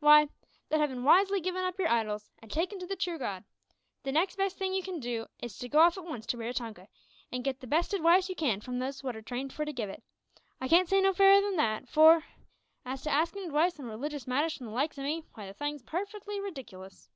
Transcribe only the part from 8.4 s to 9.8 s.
from those wot are trained for to